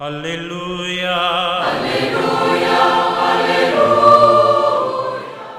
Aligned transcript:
Aleluya. 0.00 1.60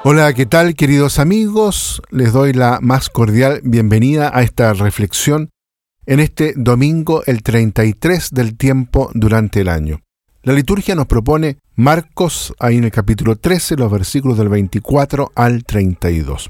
Hola, 0.04 0.34
¿qué 0.34 0.48
tal 0.48 0.74
queridos 0.74 1.20
amigos? 1.20 2.02
Les 2.10 2.34
doy 2.34 2.52
la 2.54 2.80
más 2.82 3.12
cordial 3.12 3.62
bienvenida 3.64 4.32
a 4.34 4.42
esta 4.42 4.74
reflexión 4.74 5.52
en 6.08 6.20
este 6.20 6.56
domingo 6.58 7.22
el 7.28 7.44
33 7.44 8.32
del 8.32 8.58
tiempo 8.58 9.12
durante 9.14 9.62
el 9.62 9.70
año. 9.70 10.00
La 10.42 10.54
liturgia 10.54 10.96
nos 10.96 11.06
propone 11.06 11.60
Marcos 11.76 12.56
ahí 12.58 12.78
en 12.78 12.86
el 12.86 12.92
capítulo 12.92 13.36
13, 13.36 13.76
los 13.76 13.92
versículos 13.92 14.40
del 14.40 14.50
24 14.50 15.34
al 15.36 15.64
32. 15.66 16.50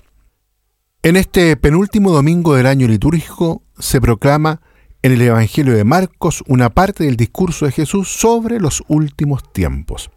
En 1.03 1.17
este 1.17 1.57
penúltimo 1.57 2.11
domingo 2.11 2.55
del 2.55 2.67
año 2.67 2.87
litúrgico 2.87 3.63
se 3.77 3.99
proclama 3.99 4.61
en 5.03 5.13
el 5.13 5.21
Evangelio 5.21 5.73
de 5.73 5.83
Marcos 5.83 6.43
una 6.47 6.69
parte 6.69 7.03
del 7.03 7.17
discurso 7.17 7.65
de 7.65 7.71
Jesús 7.71 8.09
sobre 8.09 8.59
los 8.59 8.83
últimos 8.87 9.51
tiempos. 9.51 10.11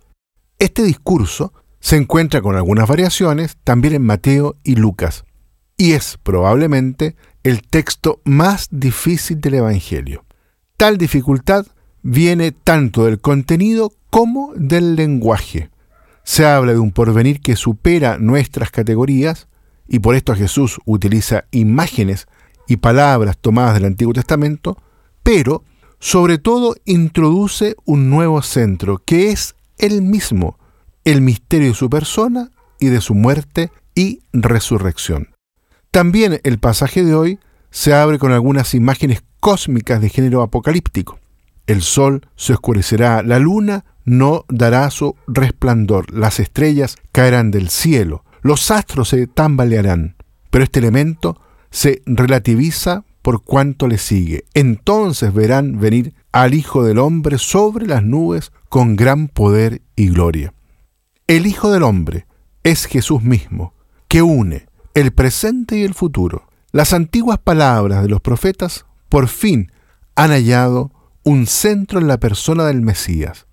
Este 0.58 0.82
discurso 0.82 1.52
se 1.80 1.96
encuentra 1.96 2.42
con 2.42 2.56
algunas 2.56 2.88
variaciones 2.88 3.56
también 3.64 3.94
en 3.94 4.04
Mateo 4.04 4.56
y 4.62 4.76
Lucas, 4.76 5.24
y 5.76 5.92
es 5.92 6.18
probablemente 6.22 7.16
el 7.42 7.62
texto 7.62 8.20
más 8.24 8.68
difícil 8.70 9.40
del 9.40 9.54
Evangelio. 9.54 10.24
Tal 10.76 10.98
dificultad 10.98 11.66
viene 12.02 12.52
tanto 12.52 13.06
del 13.06 13.20
contenido 13.20 13.92
como 14.10 14.52
del 14.54 14.96
lenguaje. 14.96 15.70
Se 16.22 16.46
habla 16.46 16.72
de 16.72 16.78
un 16.78 16.92
porvenir 16.92 17.40
que 17.40 17.56
supera 17.56 18.18
nuestras 18.18 18.70
categorías, 18.70 19.48
y 19.86 19.98
por 19.98 20.14
esto 20.14 20.34
Jesús 20.34 20.78
utiliza 20.86 21.44
imágenes 21.50 22.26
y 22.66 22.76
palabras 22.76 23.38
tomadas 23.38 23.74
del 23.74 23.86
Antiguo 23.86 24.12
Testamento, 24.12 24.78
pero 25.22 25.64
sobre 25.98 26.38
todo 26.38 26.74
introduce 26.84 27.76
un 27.84 28.10
nuevo 28.10 28.42
centro, 28.42 29.02
que 29.04 29.30
es 29.30 29.54
el 29.78 30.02
mismo, 30.02 30.58
el 31.04 31.20
misterio 31.20 31.68
de 31.68 31.74
su 31.74 31.88
persona 31.88 32.50
y 32.78 32.86
de 32.86 33.00
su 33.00 33.14
muerte 33.14 33.70
y 33.94 34.20
resurrección. 34.32 35.34
También 35.90 36.40
el 36.42 36.58
pasaje 36.58 37.04
de 37.04 37.14
hoy 37.14 37.38
se 37.70 37.94
abre 37.94 38.18
con 38.18 38.32
algunas 38.32 38.74
imágenes 38.74 39.22
cósmicas 39.40 40.00
de 40.00 40.08
género 40.08 40.42
apocalíptico. 40.42 41.18
El 41.66 41.82
sol 41.82 42.26
se 42.36 42.52
oscurecerá, 42.52 43.22
la 43.22 43.38
luna 43.38 43.84
no 44.04 44.44
dará 44.48 44.90
su 44.90 45.16
resplandor, 45.26 46.12
las 46.12 46.40
estrellas 46.40 46.96
caerán 47.12 47.50
del 47.50 47.70
cielo, 47.70 48.24
los 48.42 48.70
astros 48.70 49.08
se 49.08 49.26
tambalearán, 49.26 50.16
pero 50.50 50.64
este 50.64 50.80
elemento 50.80 51.40
se 51.74 52.02
relativiza 52.06 53.04
por 53.20 53.42
cuanto 53.42 53.88
le 53.88 53.98
sigue. 53.98 54.44
Entonces 54.54 55.34
verán 55.34 55.80
venir 55.80 56.14
al 56.30 56.54
Hijo 56.54 56.84
del 56.84 57.00
Hombre 57.00 57.36
sobre 57.36 57.88
las 57.88 58.04
nubes 58.04 58.52
con 58.68 58.94
gran 58.94 59.26
poder 59.26 59.82
y 59.96 60.08
gloria. 60.08 60.54
El 61.26 61.46
Hijo 61.46 61.72
del 61.72 61.82
Hombre 61.82 62.26
es 62.62 62.84
Jesús 62.86 63.22
mismo, 63.22 63.74
que 64.06 64.22
une 64.22 64.66
el 64.94 65.12
presente 65.12 65.76
y 65.76 65.82
el 65.82 65.94
futuro. 65.94 66.46
Las 66.70 66.92
antiguas 66.92 67.38
palabras 67.38 68.02
de 68.02 68.08
los 68.08 68.20
profetas 68.20 68.86
por 69.08 69.26
fin 69.26 69.72
han 70.14 70.30
hallado 70.30 70.92
un 71.24 71.48
centro 71.48 71.98
en 71.98 72.06
la 72.06 72.18
persona 72.18 72.66
del 72.66 72.82
Mesías. 72.82 73.46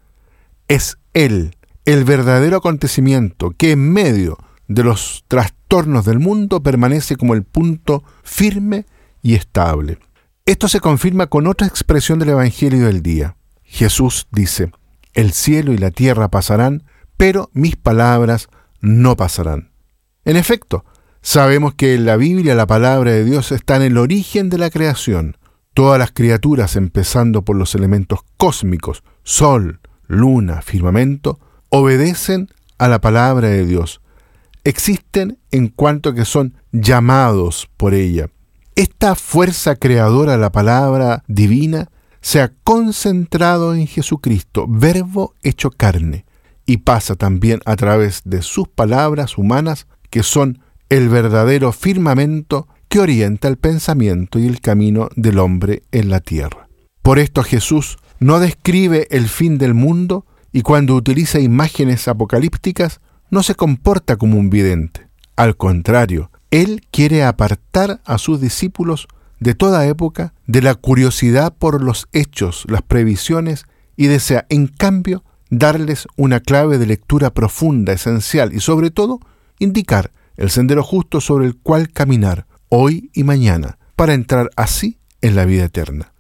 Es 0.68 1.00
Él, 1.16 1.56
el 1.86 2.04
verdadero 2.04 2.58
acontecimiento 2.58 3.50
que 3.50 3.72
en 3.72 3.92
medio 3.92 4.38
de 4.74 4.84
los 4.84 5.26
trastornos 5.28 6.06
del 6.06 6.20
mundo 6.20 6.64
permanece 6.64 7.16
como 7.16 7.34
el 7.34 7.44
punto 7.44 8.04
firme 8.24 8.86
y 9.22 9.36
estable. 9.36 10.00
Esto 10.46 10.68
se 10.68 10.80
confirma 10.80 11.28
con 11.28 11.48
otra 11.48 11.68
expresión 11.68 12.20
del 12.20 12.30
Evangelio 12.30 12.86
del 12.86 13.02
día. 13.02 13.36
Jesús 13.64 14.28
dice, 14.32 14.72
el 15.14 15.34
cielo 15.34 15.74
y 15.74 15.78
la 15.78 15.92
tierra 15.92 16.30
pasarán, 16.30 16.84
pero 17.18 17.50
mis 17.54 17.76
palabras 17.76 18.48
no 18.80 19.16
pasarán. 19.16 19.72
En 20.24 20.38
efecto, 20.38 20.86
sabemos 21.22 21.74
que 21.76 21.94
en 21.94 22.06
la 22.06 22.16
Biblia 22.16 22.56
la 22.56 22.68
palabra 22.68 23.12
de 23.12 23.26
Dios 23.26 23.52
está 23.52 23.76
en 23.76 23.84
el 23.84 23.98
origen 23.98 24.50
de 24.50 24.58
la 24.58 24.70
creación. 24.70 25.38
Todas 25.74 26.00
las 26.00 26.12
criaturas, 26.12 26.76
empezando 26.76 27.44
por 27.44 27.56
los 27.56 27.76
elementos 27.76 28.20
cósmicos, 28.38 29.04
sol, 29.24 29.80
luna, 30.08 30.62
firmamento, 30.62 31.40
obedecen 31.70 32.50
a 32.78 32.88
la 32.88 33.00
palabra 33.00 33.50
de 33.50 33.66
Dios. 33.66 34.01
Existen 34.64 35.40
en 35.52 35.70
cuanto 35.70 36.14
que 36.14 36.26
son 36.26 36.56
llamados 36.72 37.70
por 37.78 37.94
ella. 37.94 38.30
Esta 38.76 39.16
fuerza 39.16 39.76
creadora, 39.76 40.38
la 40.38 40.52
palabra 40.52 41.24
divina, 41.28 41.90
se 42.22 42.42
ha 42.42 42.54
concentrado 42.64 43.74
en 43.74 43.88
Jesucristo, 43.88 44.68
verbo 44.70 45.34
hecho 45.42 45.72
carne, 45.72 46.26
y 46.66 46.78
pasa 46.78 47.16
también 47.16 47.60
a 47.66 47.76
través 47.76 48.22
de 48.24 48.44
sus 48.44 48.68
palabras 48.68 49.38
humanas, 49.38 49.88
que 50.10 50.22
son 50.22 50.60
el 50.90 51.10
verdadero 51.10 51.72
firmamento 51.72 52.68
que 52.88 53.00
orienta 53.00 53.48
el 53.48 53.58
pensamiento 53.58 54.38
y 54.38 54.46
el 54.46 54.62
camino 54.62 55.10
del 55.16 55.40
hombre 55.40 55.84
en 55.92 56.10
la 56.10 56.20
tierra. 56.20 56.68
Por 57.02 57.18
esto 57.18 57.44
Jesús 57.44 57.98
no 58.20 58.40
describe 58.40 59.08
el 59.10 59.28
fin 59.28 59.58
del 59.58 59.74
mundo 59.74 60.26
y 60.52 60.62
cuando 60.62 60.96
utiliza 60.96 61.40
imágenes 61.40 62.08
apocalípticas 62.08 63.02
no 63.32 63.42
se 63.42 63.56
comporta 63.56 64.18
como 64.18 64.38
un 64.38 64.50
vidente. 64.50 65.08
Al 65.36 65.58
contrario, 65.58 66.30
Él 66.52 66.86
quiere 66.92 67.24
apartar 67.24 68.02
a 68.06 68.18
sus 68.18 68.40
discípulos 68.40 69.08
de 69.40 69.56
toda 69.56 69.88
época 69.88 70.34
de 70.46 70.62
la 70.62 70.76
curiosidad 70.76 71.54
por 71.58 71.82
los 71.82 72.08
hechos, 72.12 72.66
las 72.68 72.84
previsiones 72.84 73.66
y 73.96 74.08
desea, 74.08 74.46
en 74.50 74.68
cambio, 74.68 75.24
darles 75.50 76.08
una 76.16 76.42
clave 76.42 76.78
de 76.78 76.86
lectura 76.86 77.34
profunda, 77.34 77.94
esencial 77.94 78.54
y 78.54 78.60
sobre 78.60 78.92
todo 78.92 79.20
indicar 79.58 80.12
el 80.38 80.50
sendero 80.50 80.84
justo 80.84 81.22
sobre 81.22 81.46
el 81.46 81.58
cual 81.58 81.92
caminar, 81.92 82.46
hoy 82.70 83.10
y 83.14 83.24
mañana, 83.24 83.78
para 83.96 84.14
entrar 84.14 84.50
así 84.56 85.00
en 85.22 85.36
la 85.36 85.46
vida 85.46 85.66
eterna. 85.66 86.14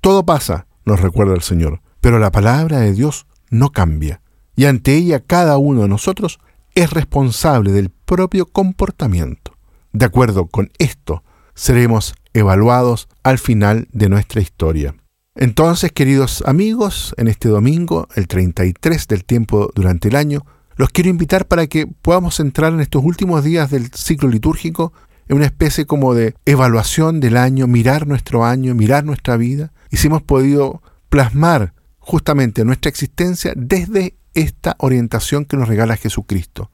Todo 0.00 0.24
pasa, 0.24 0.66
nos 0.84 1.00
recuerda 1.00 1.34
el 1.34 1.42
Señor, 1.42 1.80
pero 2.00 2.18
la 2.18 2.30
palabra 2.30 2.80
de 2.80 2.92
Dios 2.92 3.26
no 3.50 3.70
cambia, 3.70 4.20
y 4.56 4.66
ante 4.66 4.94
ella 4.94 5.20
cada 5.20 5.56
uno 5.58 5.82
de 5.82 5.88
nosotros 5.88 6.38
es 6.74 6.90
responsable 6.90 7.72
del 7.72 7.90
propio 7.90 8.46
comportamiento. 8.46 9.56
De 9.92 10.04
acuerdo 10.04 10.46
con 10.46 10.70
esto, 10.78 11.22
seremos 11.54 12.14
evaluados 12.32 13.08
al 13.22 13.38
final 13.38 13.86
de 13.92 14.08
nuestra 14.08 14.40
historia. 14.40 14.94
Entonces, 15.36 15.92
queridos 15.92 16.42
amigos, 16.46 17.14
en 17.16 17.28
este 17.28 17.48
domingo, 17.48 18.08
el 18.14 18.28
33 18.28 19.08
del 19.08 19.24
tiempo 19.24 19.70
durante 19.74 20.08
el 20.08 20.16
año, 20.16 20.44
los 20.76 20.90
quiero 20.90 21.10
invitar 21.10 21.46
para 21.46 21.66
que 21.66 21.86
podamos 21.86 22.40
entrar 22.40 22.72
en 22.72 22.80
estos 22.80 23.04
últimos 23.04 23.44
días 23.44 23.70
del 23.70 23.90
ciclo 23.92 24.28
litúrgico 24.28 24.92
es 25.28 25.34
una 25.34 25.46
especie 25.46 25.86
como 25.86 26.14
de 26.14 26.34
evaluación 26.44 27.20
del 27.20 27.36
año, 27.36 27.66
mirar 27.66 28.06
nuestro 28.06 28.44
año, 28.44 28.74
mirar 28.74 29.04
nuestra 29.04 29.36
vida, 29.36 29.72
y 29.90 29.96
si 29.96 30.08
hemos 30.08 30.22
podido 30.22 30.82
plasmar 31.08 31.72
justamente 32.04 32.64
nuestra 32.64 32.90
existencia 32.90 33.54
desde 33.56 34.14
esta 34.34 34.76
orientación 34.78 35.46
que 35.46 35.56
nos 35.56 35.68
regala 35.68 35.96
Jesucristo, 35.96 36.70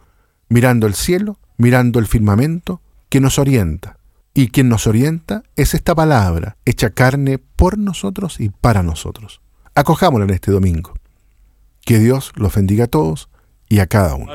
mirando 0.49 0.87
el 0.87 0.95
cielo, 0.95 1.39
mirando 1.57 1.99
el 2.01 2.07
firmamento, 2.07 2.83
que 3.09 3.21
nos 3.21 3.39
orienta. 3.39 3.99
Y 4.35 4.49
quien 4.49 4.69
nos 4.69 4.87
orienta 4.87 5.45
es 5.57 5.75
esta 5.75 5.95
palabra, 5.95 6.57
hecha 6.65 6.91
carne 6.91 7.39
por 7.39 7.79
nosotros 7.79 8.41
y 8.41 8.49
para 8.49 8.83
nosotros. 8.83 9.41
Acojámosla 9.75 10.25
en 10.25 10.35
este 10.35 10.51
domingo. 10.51 10.95
Que 11.85 11.99
Dios 11.99 12.33
los 12.35 12.55
bendiga 12.55 12.85
a 12.85 12.89
todos 12.89 13.29
y 13.69 13.79
a 13.79 13.87
cada 13.87 14.15
uno. 14.15 14.33